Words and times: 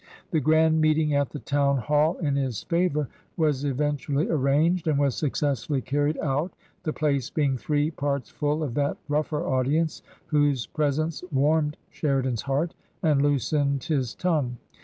The 0.31 0.39
grand 0.39 0.81
meeting 0.81 1.13
at 1.13 1.29
the 1.29 1.37
Town 1.37 1.77
Hall 1.77 2.17
in 2.17 2.35
his 2.35 2.63
favour 2.63 3.07
was 3.37 3.63
eventually 3.65 4.27
arranged, 4.31 4.87
and 4.87 4.97
was 4.97 5.13
successfully 5.13 5.79
carried 5.79 6.17
out, 6.17 6.55
the 6.81 6.91
place 6.91 7.29
being 7.29 7.55
three 7.55 7.91
parts 7.91 8.31
full 8.31 8.63
of 8.63 8.73
that 8.73 8.97
rougher 9.07 9.45
audience 9.45 10.01
whose 10.25 10.65
presence 10.65 11.23
warmed 11.31 11.77
Sheridan's 11.91 12.41
heart 12.41 12.73
and 13.03 13.21
loosened 13.21 13.83
his 13.83 14.15
tongue. 14.15 14.57